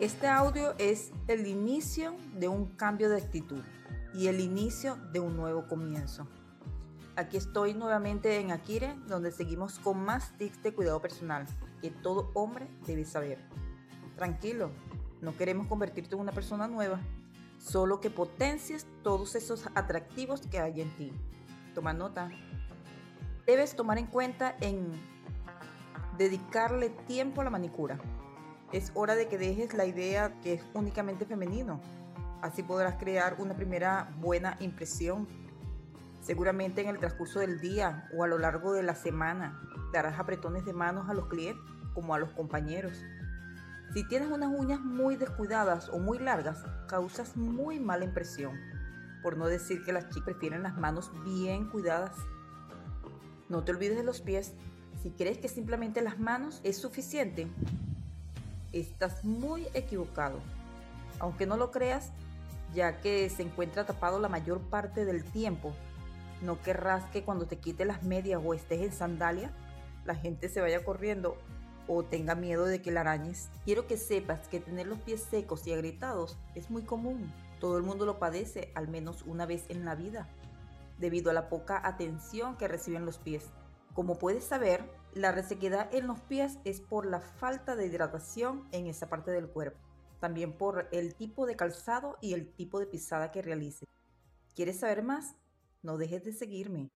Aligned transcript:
Este 0.00 0.26
audio 0.26 0.74
es 0.78 1.12
el 1.28 1.46
inicio 1.46 2.14
de 2.34 2.48
un 2.48 2.66
cambio 2.76 3.08
de 3.08 3.18
actitud 3.18 3.62
y 4.14 4.26
el 4.26 4.40
inicio 4.40 4.96
de 5.12 5.20
un 5.20 5.36
nuevo 5.36 5.66
comienzo. 5.68 6.26
Aquí 7.14 7.36
estoy 7.36 7.74
nuevamente 7.74 8.40
en 8.40 8.50
Akire, 8.50 8.94
donde 9.06 9.32
seguimos 9.32 9.78
con 9.78 10.04
más 10.04 10.36
tips 10.38 10.62
de 10.62 10.74
cuidado 10.74 11.00
personal 11.00 11.46
que 11.80 11.90
todo 11.90 12.30
hombre 12.34 12.66
debe 12.86 13.04
saber. 13.04 13.38
Tranquilo, 14.16 14.70
no 15.20 15.36
queremos 15.36 15.66
convertirte 15.66 16.14
en 16.14 16.20
una 16.20 16.32
persona 16.32 16.66
nueva, 16.68 17.00
solo 17.62 18.00
que 18.00 18.10
potencies 18.10 18.86
todos 19.02 19.34
esos 19.34 19.68
atractivos 19.74 20.40
que 20.42 20.58
hay 20.58 20.80
en 20.80 20.90
ti. 20.96 21.12
Toma 21.74 21.92
nota. 21.92 22.30
Debes 23.46 23.76
tomar 23.76 23.98
en 23.98 24.06
cuenta 24.06 24.56
en 24.60 24.92
dedicarle 26.18 26.90
tiempo 26.90 27.40
a 27.40 27.44
la 27.44 27.50
manicura 27.50 27.98
es 28.72 28.90
hora 28.94 29.14
de 29.14 29.28
que 29.28 29.38
dejes 29.38 29.74
la 29.74 29.84
idea 29.84 30.40
que 30.40 30.54
es 30.54 30.64
únicamente 30.72 31.26
femenino. 31.26 31.80
Así 32.40 32.62
podrás 32.62 32.96
crear 32.96 33.36
una 33.38 33.54
primera 33.54 34.10
buena 34.16 34.56
impresión. 34.60 35.28
Seguramente 36.22 36.80
en 36.80 36.88
el 36.88 36.98
transcurso 36.98 37.40
del 37.40 37.60
día 37.60 38.08
o 38.16 38.24
a 38.24 38.26
lo 38.26 38.38
largo 38.38 38.72
de 38.72 38.82
la 38.82 38.94
semana 38.94 39.60
darás 39.92 40.18
apretones 40.18 40.64
de 40.64 40.72
manos 40.72 41.08
a 41.10 41.14
los 41.14 41.26
clientes 41.26 41.62
como 41.94 42.14
a 42.14 42.18
los 42.18 42.30
compañeros. 42.32 43.04
Si 43.92 44.04
tienes 44.04 44.30
unas 44.30 44.50
uñas 44.50 44.80
muy 44.80 45.16
descuidadas 45.16 45.90
o 45.90 45.98
muy 45.98 46.18
largas, 46.18 46.64
causas 46.88 47.36
muy 47.36 47.78
mala 47.78 48.06
impresión. 48.06 48.58
Por 49.22 49.36
no 49.36 49.46
decir 49.46 49.84
que 49.84 49.92
las 49.92 50.08
chicas 50.08 50.24
prefieren 50.24 50.62
las 50.62 50.78
manos 50.78 51.10
bien 51.24 51.68
cuidadas. 51.68 52.16
No 53.50 53.64
te 53.64 53.72
olvides 53.72 53.98
de 53.98 54.02
los 54.02 54.22
pies. 54.22 54.54
Si 55.02 55.10
crees 55.10 55.36
que 55.36 55.48
simplemente 55.48 56.00
las 56.00 56.18
manos 56.18 56.60
es 56.64 56.78
suficiente, 56.78 57.48
estás 58.72 59.24
muy 59.24 59.66
equivocado. 59.74 60.38
Aunque 61.18 61.44
no 61.44 61.58
lo 61.58 61.70
creas, 61.70 62.12
ya 62.72 63.00
que 63.00 63.28
se 63.28 63.42
encuentra 63.42 63.84
tapado 63.84 64.18
la 64.18 64.30
mayor 64.30 64.60
parte 64.60 65.04
del 65.04 65.22
tiempo, 65.22 65.74
no 66.40 66.62
querrás 66.62 67.04
que 67.10 67.24
cuando 67.24 67.46
te 67.46 67.58
quite 67.58 67.84
las 67.84 68.02
medias 68.02 68.40
o 68.42 68.54
estés 68.54 68.80
en 68.80 68.92
sandalia, 68.92 69.50
la 70.06 70.14
gente 70.14 70.48
se 70.48 70.62
vaya 70.62 70.82
corriendo 70.82 71.36
o 71.88 72.04
tenga 72.04 72.34
miedo 72.34 72.64
de 72.64 72.82
que 72.82 72.90
la 72.90 73.00
arañes. 73.00 73.50
Quiero 73.64 73.86
que 73.86 73.96
sepas 73.96 74.48
que 74.48 74.60
tener 74.60 74.86
los 74.86 74.98
pies 75.00 75.22
secos 75.22 75.66
y 75.66 75.72
agrietados 75.72 76.38
es 76.54 76.70
muy 76.70 76.82
común. 76.82 77.32
Todo 77.60 77.76
el 77.76 77.82
mundo 77.82 78.06
lo 78.06 78.18
padece 78.18 78.72
al 78.74 78.88
menos 78.88 79.22
una 79.22 79.46
vez 79.46 79.64
en 79.68 79.84
la 79.84 79.94
vida, 79.94 80.28
debido 80.98 81.30
a 81.30 81.34
la 81.34 81.48
poca 81.48 81.80
atención 81.86 82.56
que 82.56 82.68
reciben 82.68 83.04
los 83.04 83.18
pies. 83.18 83.44
Como 83.94 84.18
puedes 84.18 84.44
saber, 84.44 84.84
la 85.14 85.32
resequedad 85.32 85.94
en 85.94 86.06
los 86.06 86.20
pies 86.20 86.58
es 86.64 86.80
por 86.80 87.06
la 87.06 87.20
falta 87.20 87.76
de 87.76 87.86
hidratación 87.86 88.66
en 88.72 88.86
esa 88.86 89.08
parte 89.08 89.30
del 89.30 89.48
cuerpo, 89.48 89.78
también 90.18 90.56
por 90.56 90.88
el 90.92 91.14
tipo 91.14 91.46
de 91.46 91.56
calzado 91.56 92.16
y 92.22 92.32
el 92.32 92.50
tipo 92.52 92.80
de 92.80 92.86
pisada 92.86 93.30
que 93.30 93.42
realices. 93.42 93.88
¿Quieres 94.54 94.80
saber 94.80 95.02
más? 95.02 95.36
No 95.82 95.98
dejes 95.98 96.24
de 96.24 96.32
seguirme. 96.32 96.90